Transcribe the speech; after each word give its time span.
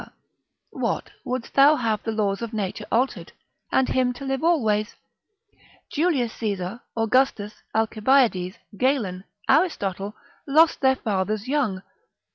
What, 0.71 1.11
wouldst 1.23 1.53
thou 1.53 1.75
have 1.75 2.01
the 2.01 2.11
laws 2.11 2.41
of 2.41 2.53
nature 2.53 2.87
altered, 2.91 3.33
and 3.71 3.87
him 3.87 4.13
to 4.13 4.25
live 4.25 4.43
always? 4.43 4.95
Julius 5.91 6.33
Caesar, 6.37 6.81
Augustus, 6.97 7.61
Alcibiades, 7.75 8.57
Galen, 8.75 9.25
Aristotle, 9.47 10.15
lost 10.47 10.81
their 10.81 10.95
fathers 10.95 11.47
young. 11.47 11.83